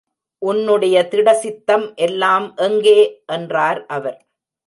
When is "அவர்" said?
3.89-4.19